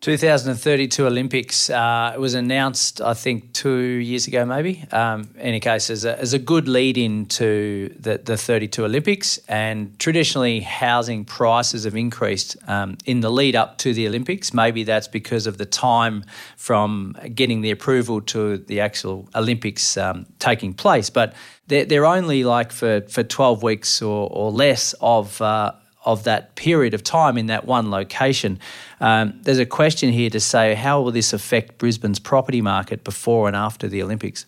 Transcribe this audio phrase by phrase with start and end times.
[0.00, 1.68] 2032 Olympics.
[1.68, 4.82] Uh, it was announced, I think, two years ago, maybe.
[4.92, 8.86] Um, in any case, as a, as a good lead in to the, the 32
[8.86, 9.38] Olympics.
[9.46, 14.54] And traditionally, housing prices have increased um, in the lead up to the Olympics.
[14.54, 16.24] Maybe that's because of the time
[16.56, 21.10] from getting the approval to the actual Olympics um, taking place.
[21.10, 21.34] But
[21.66, 25.42] they're, only like for, for 12 weeks or, or less of.
[25.42, 25.72] Uh,
[26.04, 28.58] of that period of time in that one location.
[29.00, 33.46] Um, there's a question here to say how will this affect Brisbane's property market before
[33.46, 34.46] and after the Olympics?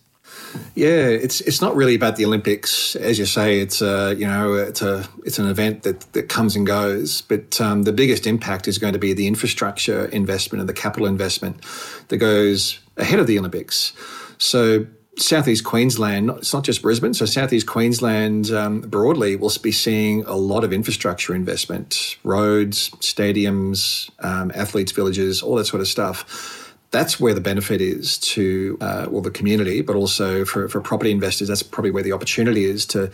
[0.75, 3.59] Yeah, it's it's not really about the Olympics, as you say.
[3.59, 7.21] It's a you know it's a it's an event that, that comes and goes.
[7.21, 11.07] But um, the biggest impact is going to be the infrastructure investment and the capital
[11.07, 11.63] investment
[12.07, 13.93] that goes ahead of the Olympics.
[14.37, 20.23] So Southeast Queensland, it's not just Brisbane, so Southeast Queensland um, broadly will be seeing
[20.25, 26.75] a lot of infrastructure investment, roads, stadiums, um, athletes' villages, all that sort of stuff.
[26.89, 31.11] That's where the benefit is to uh, well the community, but also for, for property
[31.11, 31.47] investors.
[31.47, 33.11] That's probably where the opportunity is to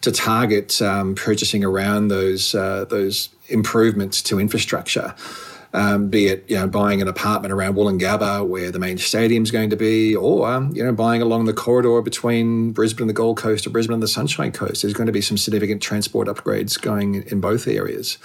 [0.00, 5.14] to target um, purchasing around those uh, those improvements to infrastructure
[5.76, 9.70] um, be it you know buying an apartment around Woolloongabba where the main stadium's going
[9.70, 13.36] to be, or um, you know buying along the corridor between Brisbane and the Gold
[13.36, 14.82] Coast or Brisbane and the Sunshine Coast.
[14.82, 18.16] There's going to be some significant transport upgrades going in both areas.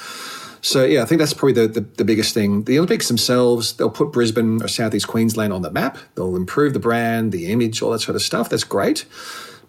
[0.62, 2.66] So yeah, I think that's probably the, the, the, biggest thing.
[2.66, 5.98] The Olympics themselves, they'll put Brisbane or Southeast Queensland on the map.
[6.14, 8.48] They'll improve the brand, the image, all that sort of stuff.
[8.48, 9.06] That's great.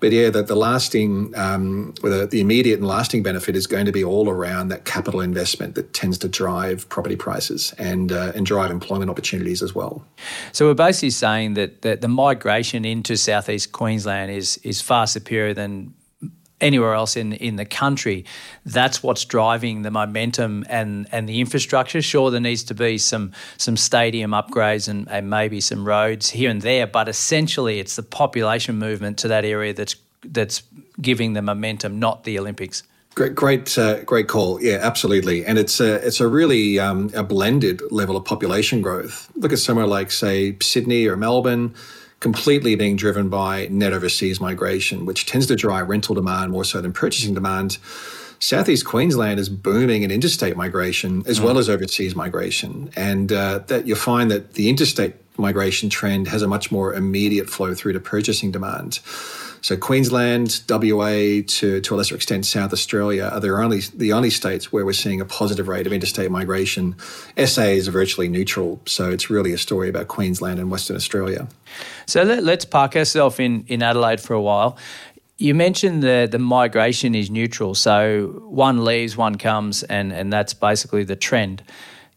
[0.03, 3.93] But yeah, the, the lasting, um, the, the immediate and lasting benefit is going to
[3.93, 8.45] be all around that capital investment that tends to drive property prices and uh, and
[8.45, 10.05] drive employment opportunities as well.
[10.51, 15.55] So we're basically saying that, that the migration into southeast Queensland is is far superior
[15.55, 15.95] than
[16.63, 18.25] anywhere else in in the country.
[18.65, 22.01] That's what's driving the momentum and and the infrastructure.
[22.01, 26.51] Sure, there needs to be some some stadium upgrades and, and maybe some roads here
[26.51, 30.63] and there, but essentially it's the population movement to that area that's that's
[31.01, 32.83] giving the momentum, not the Olympics.
[33.15, 34.63] Great, great, uh, great call.
[34.63, 35.45] Yeah, absolutely.
[35.45, 39.31] And it's a it's a really um, a blended level of population growth.
[39.37, 41.75] Look at somewhere like say Sydney or Melbourne
[42.23, 46.81] completely being driven by net overseas migration, which tends to drive rental demand more so
[46.81, 47.79] than purchasing demand.
[48.39, 51.45] Southeast Queensland is booming in interstate migration as mm.
[51.45, 56.43] well as overseas migration, and uh, that you'll find that the interstate migration trend has
[56.43, 59.01] a much more immediate flow through to purchasing demand.
[59.63, 64.29] So Queensland, WA, to, to a lesser extent South Australia are the only the only
[64.31, 66.97] states where we're seeing a positive rate of interstate migration.
[67.37, 71.47] SA is virtually neutral, so it's really a story about Queensland and Western Australia.
[72.07, 74.77] So let, us park ourselves in, in Adelaide for a while.
[75.39, 80.55] You mentioned the the migration is neutral, so one leaves, one comes, and and that's
[80.55, 81.63] basically the trend.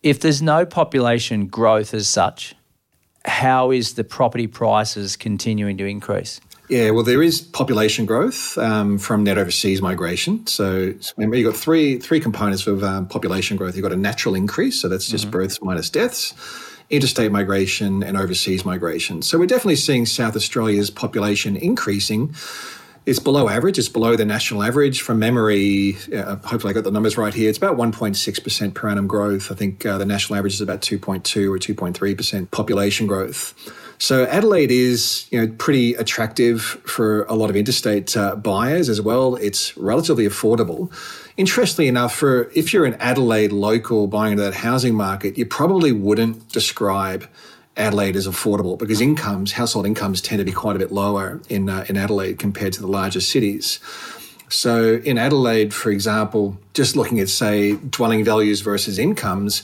[0.01, 2.55] If there's no population growth as such,
[3.23, 6.41] how is the property prices continuing to increase?
[6.67, 10.47] Yeah, well, there is population growth um, from net overseas migration.
[10.47, 13.75] So remember, you've got three three components of um, population growth.
[13.75, 15.31] You've got a natural increase, so that's just mm-hmm.
[15.31, 16.33] births minus deaths,
[16.89, 19.21] interstate migration, and overseas migration.
[19.21, 22.33] So we're definitely seeing South Australia's population increasing.
[23.05, 23.77] It's below average.
[23.77, 25.01] It's below the national average.
[25.01, 27.49] From memory, uh, hopefully I got the numbers right here.
[27.49, 29.51] It's about 1.6% per annum growth.
[29.51, 33.53] I think uh, the national average is about 2.2 or 2.3% population growth.
[33.97, 39.01] So Adelaide is, you know, pretty attractive for a lot of interstate uh, buyers as
[39.01, 39.35] well.
[39.35, 40.91] It's relatively affordable.
[41.37, 45.91] Interestingly enough, for if you're an Adelaide local buying into that housing market, you probably
[45.91, 47.27] wouldn't describe
[47.77, 51.69] Adelaide as affordable because incomes, household incomes, tend to be quite a bit lower in
[51.69, 53.79] uh, in Adelaide compared to the larger cities.
[54.47, 59.63] So in Adelaide, for example, just looking at say dwelling values versus incomes,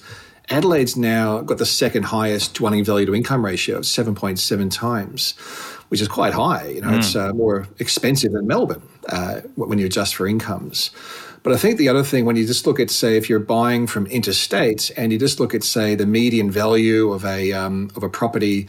[0.51, 5.31] Adelaide's now got the second highest dwelling value to income ratio of 7.7 times,
[5.89, 6.67] which is quite high.
[6.67, 6.97] You know, mm.
[6.97, 10.91] it's uh, more expensive than Melbourne uh, when you adjust for incomes.
[11.43, 13.87] But I think the other thing, when you just look at, say, if you're buying
[13.87, 18.03] from interstate and you just look at, say, the median value of a um, of
[18.03, 18.67] a property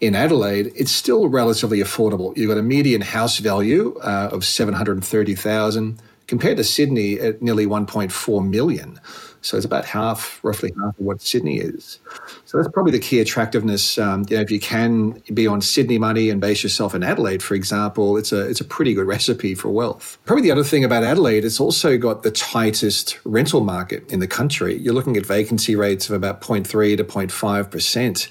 [0.00, 2.36] in Adelaide, it's still relatively affordable.
[2.36, 7.18] You've got a median house value uh, of seven hundred thirty thousand compared to Sydney
[7.18, 9.00] at nearly one point four million.
[9.42, 11.98] So it's about half, roughly half of what Sydney is.
[12.44, 13.98] So that's probably the key attractiveness.
[13.98, 17.42] Um, you know, if you can be on Sydney money and base yourself in Adelaide,
[17.42, 20.18] for example, it's a it's a pretty good recipe for wealth.
[20.24, 24.28] Probably the other thing about Adelaide, it's also got the tightest rental market in the
[24.28, 24.76] country.
[24.76, 28.28] You're looking at vacancy rates of about 0.3 to 0.5 percent.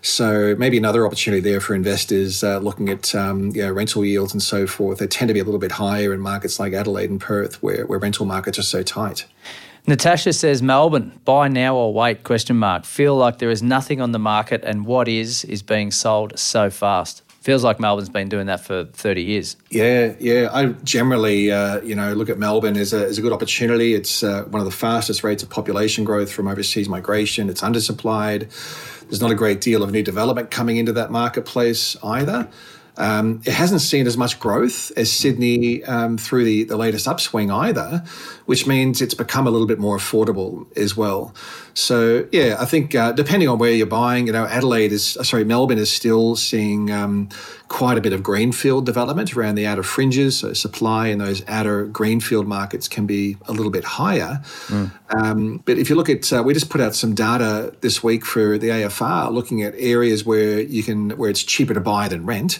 [0.00, 4.32] So maybe another opportunity there for investors uh, looking at um, you know, rental yields
[4.32, 4.98] and so forth.
[4.98, 7.84] They tend to be a little bit higher in markets like Adelaide and Perth, where,
[7.86, 9.26] where rental markets are so tight.
[9.88, 12.22] Natasha says Melbourne, buy now or wait?
[12.22, 12.84] Question mark.
[12.84, 16.68] Feel like there is nothing on the market, and what is is being sold so
[16.68, 17.22] fast.
[17.40, 19.56] Feels like Melbourne's been doing that for 30 years.
[19.70, 20.50] Yeah, yeah.
[20.52, 23.94] I generally, uh, you know, look at Melbourne as a, as a good opportunity.
[23.94, 27.48] It's uh, one of the fastest rates of population growth from overseas migration.
[27.48, 28.40] It's undersupplied.
[29.04, 32.46] There's not a great deal of new development coming into that marketplace either.
[32.98, 37.50] Um, it hasn't seen as much growth as Sydney um, through the, the latest upswing
[37.50, 38.04] either,
[38.46, 41.32] which means it's become a little bit more affordable as well.
[41.78, 45.22] So yeah, I think uh, depending on where you're buying, you know, Adelaide is uh,
[45.22, 47.28] sorry, Melbourne is still seeing um,
[47.68, 50.40] quite a bit of greenfield development around the outer fringes.
[50.40, 54.42] So supply in those outer greenfield markets can be a little bit higher.
[54.66, 54.90] Mm.
[55.10, 58.26] Um, but if you look at, uh, we just put out some data this week
[58.26, 62.26] for the AFR, looking at areas where you can where it's cheaper to buy than
[62.26, 62.58] rent.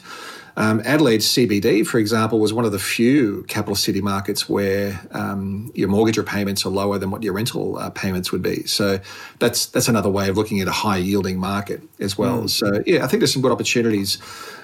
[0.58, 5.70] Um, Adelaide CBD, for example, was one of the few capital city markets where um,
[5.72, 8.66] your mortgage repayments are lower than what your rental uh, payments would be.
[8.66, 8.98] So
[9.38, 12.42] that's that's another way of looking at a high yielding market as well.
[12.42, 12.50] Mm.
[12.50, 14.18] So yeah, I think there's some good opportunities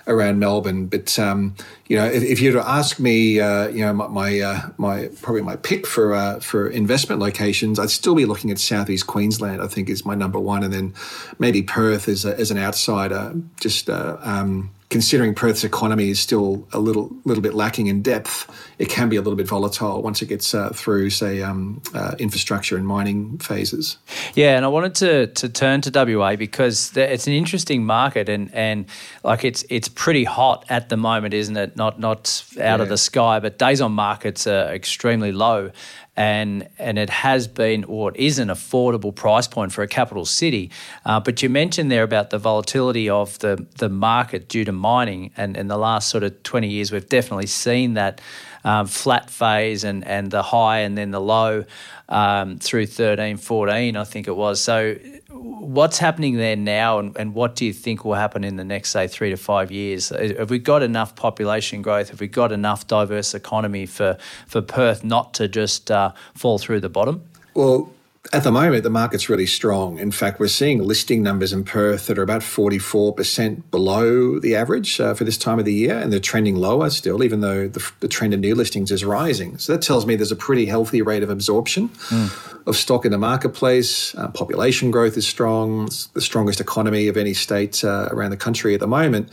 [0.09, 0.87] around Melbourne.
[0.87, 1.55] But um,
[1.87, 4.61] you know, if, if, you were to ask me, uh, you know, my my, uh,
[4.79, 9.07] my, probably my pick for uh, for investment locations, I'd still be looking at southeast
[9.07, 9.63] Queensland.
[9.63, 10.95] I think is my number one, and then
[11.39, 13.33] maybe Perth as, a, as an outsider.
[13.61, 18.51] Just uh, um, considering Perth's economy is still a little little bit lacking in depth,
[18.79, 22.15] it can be a little bit volatile once it gets uh, through, say, um, uh,
[22.19, 23.99] infrastructure and mining phases.
[24.35, 28.53] Yeah, and I wanted to to turn to WA because it's an interesting market, and
[28.55, 28.87] and
[29.23, 31.77] like it's it's pretty hot at the moment, isn't it?
[31.77, 32.83] Not not out yeah.
[32.83, 35.71] of the sky, but days on markets are extremely low
[36.17, 40.25] and and it has been or it is an affordable price point for a capital
[40.25, 40.71] city.
[41.05, 45.31] Uh, but you mentioned there about the volatility of the the market due to mining,
[45.37, 48.21] and in the last sort of twenty years, we've definitely seen that
[48.65, 51.65] um, flat phase and and the high and then the low
[52.09, 54.61] um, through 13, 14, I think it was.
[54.61, 54.97] So
[55.45, 58.91] what's happening there now and, and what do you think will happen in the next,
[58.91, 60.09] say, three to five years?
[60.09, 62.09] Have we got enough population growth?
[62.09, 66.81] Have we got enough diverse economy for, for Perth not to just uh, fall through
[66.81, 67.23] the bottom?
[67.53, 67.93] Well,
[68.33, 69.99] at the moment, the market's really strong.
[69.99, 74.99] In fact, we're seeing listing numbers in Perth that are about 44% below the average
[74.99, 77.93] uh, for this time of the year, and they're trending lower still, even though the,
[78.01, 79.59] the, trend in new listings is rising.
[79.59, 82.67] So that tells me there's a pretty healthy rate of absorption mm.
[82.67, 84.15] of stock in the marketplace.
[84.15, 88.39] Uh, population growth is strong, it's the strongest economy of any state uh, around the
[88.39, 89.31] country at the moment.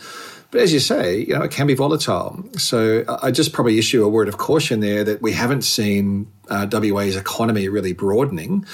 [0.52, 2.44] But as you say, you know, it can be volatile.
[2.58, 6.68] So I just probably issue a word of caution there that we haven't seen uh,
[6.72, 8.66] WA's economy really broadening.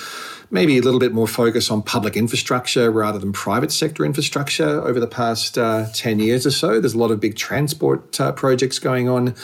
[0.49, 4.97] Maybe a little bit more focus on public infrastructure rather than private sector infrastructure over
[4.97, 6.79] the past uh, 10 years or so.
[6.79, 9.35] There's a lot of big transport uh, projects going on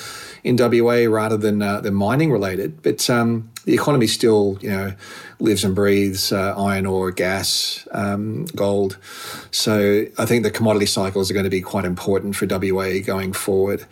[0.46, 2.82] in WA rather than, uh, than mining related.
[2.82, 4.94] But um, the economy still, you know,
[5.40, 8.98] lives and breathes uh, iron ore, gas, um, gold.
[9.52, 13.34] So I think the commodity cycles are going to be quite important for WA going
[13.34, 13.86] forward.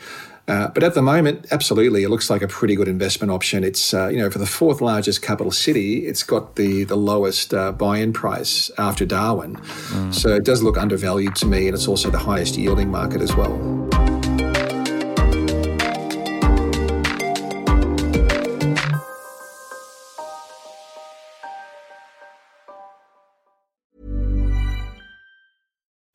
[0.47, 3.63] Uh, but at the moment, absolutely, it looks like a pretty good investment option.
[3.63, 7.53] It's uh, you know for the fourth largest capital city, it's got the the lowest
[7.53, 10.13] uh, buy-in price after Darwin, mm.
[10.13, 13.35] so it does look undervalued to me, and it's also the highest yielding market as
[13.35, 13.90] well.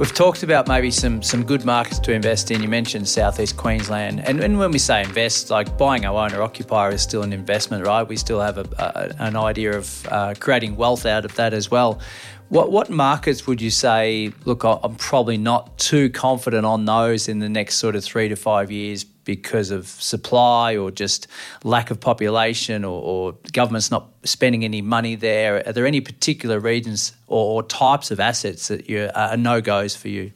[0.00, 2.62] We've talked about maybe some some good markets to invest in.
[2.62, 6.90] You mentioned Southeast Queensland, and, and when we say invest, like buying our owner occupier
[6.90, 8.02] is still an investment, right?
[8.02, 11.70] We still have a, a, an idea of uh, creating wealth out of that as
[11.70, 12.00] well.
[12.48, 14.32] What what markets would you say?
[14.46, 18.36] Look, I'm probably not too confident on those in the next sort of three to
[18.36, 21.26] five years because of supply or just
[21.64, 25.66] lack of population or, or government's not spending any money there.
[25.66, 29.94] Are there any particular regions or, or types of assets that you, are no goes
[29.94, 30.32] for you?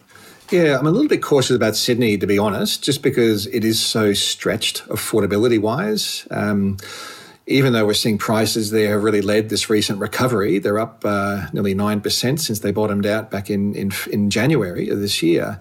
[0.51, 3.81] Yeah, I'm a little bit cautious about Sydney, to be honest, just because it is
[3.81, 6.29] so stretched affordability wise.
[6.31, 6.77] Um,
[7.47, 11.47] even though we're seeing prices there have really led this recent recovery, they're up uh,
[11.53, 15.59] nearly 9% since they bottomed out back in, in, in January of this year.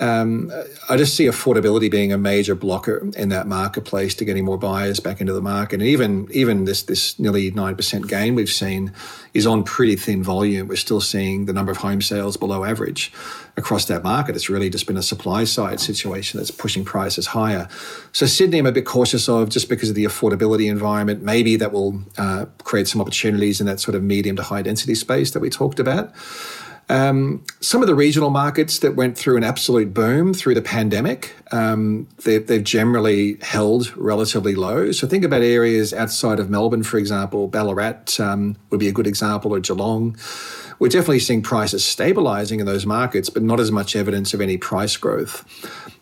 [0.00, 0.50] Um,
[0.88, 4.98] I just see affordability being a major blocker in that marketplace to getting more buyers
[4.98, 5.80] back into the market.
[5.80, 8.92] And even even this this nearly nine percent gain we've seen
[9.34, 10.68] is on pretty thin volume.
[10.68, 13.12] We're still seeing the number of home sales below average
[13.56, 14.34] across that market.
[14.34, 17.68] It's really just been a supply side situation that's pushing prices higher.
[18.12, 21.22] So Sydney, I'm a bit cautious of just because of the affordability environment.
[21.22, 24.94] Maybe that will uh, create some opportunities in that sort of medium to high density
[24.94, 26.12] space that we talked about.
[26.90, 31.36] Um, some of the regional markets that went through an absolute boom through the pandemic,
[31.52, 34.90] um, they, have generally held relatively low.
[34.90, 39.06] So think about areas outside of Melbourne, for example, Ballarat um, would be a good
[39.06, 40.16] example, or Geelong.
[40.80, 44.56] We're definitely seeing prices stabilising in those markets, but not as much evidence of any
[44.56, 45.44] price growth.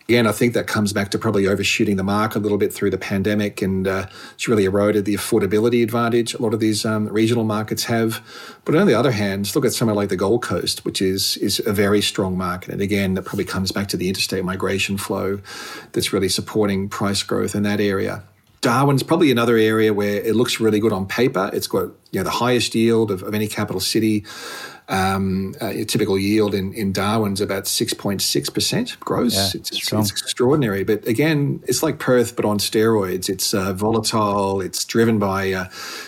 [0.08, 2.88] Again, I think that comes back to probably overshooting the mark a little bit through
[2.88, 7.08] the pandemic, and uh, it's really eroded the affordability advantage a lot of these um,
[7.08, 8.24] regional markets have.
[8.64, 11.60] But on the other hand, look at somewhere like the Gold Coast, which is is
[11.66, 15.40] a very strong market, and again, that probably comes back to the interstate migration flow
[15.92, 18.22] that's really supporting price growth in that area.
[18.60, 21.50] Darwin's probably another area where it looks really good on paper.
[21.52, 24.24] It's got you know the highest yield of, of any capital city.
[24.90, 29.34] Um, uh, a typical yield in, in Darwin's about 6.6% gross.
[29.34, 30.82] Yeah, it's, it's, it's, extraordinary.
[30.82, 33.28] But again, it's like Perth, but on steroids.
[33.28, 35.66] It's uh, volatile, it's driven by uh,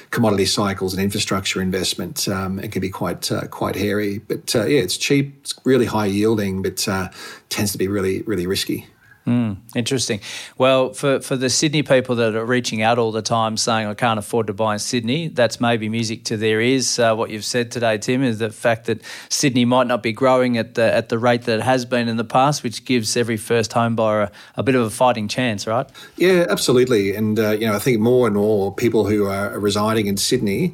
[0.08, 2.26] commodity cycles and infrastructure investment.
[2.26, 4.16] Um, it can be quite uh, quite hairy.
[4.16, 7.10] But uh, yeah, it's cheap, it's really high yielding, but uh,
[7.50, 8.86] tends to be really, really risky.
[9.26, 10.20] Mm, interesting.
[10.56, 13.94] Well, for, for the Sydney people that are reaching out all the time saying, I
[13.94, 16.98] can't afford to buy in Sydney, that's maybe music to their ears.
[16.98, 20.56] Uh, what you've said today, Tim, is the fact that Sydney might not be growing
[20.56, 23.36] at the, at the rate that it has been in the past, which gives every
[23.36, 25.88] first home buyer a, a bit of a fighting chance, right?
[26.16, 27.14] Yeah, absolutely.
[27.14, 30.72] And, uh, you know, I think more and more people who are residing in Sydney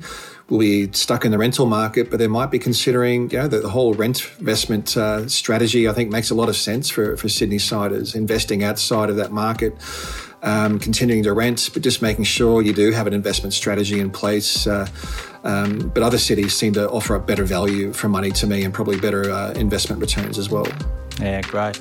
[0.49, 3.59] will be stuck in the rental market, but they might be considering, you know, the,
[3.59, 5.89] the whole rent investment uh, strategy.
[5.89, 9.33] I think makes a lot of sense for, for Sydney siders investing outside of that
[9.33, 9.75] market,
[10.43, 14.11] um, continuing to rent, but just making sure you do have an investment strategy in
[14.11, 14.67] place.
[14.67, 14.87] Uh,
[15.43, 18.73] um, but other cities seem to offer up better value for money to me and
[18.73, 20.67] probably better uh, investment returns as well.
[21.21, 21.81] Yeah, great.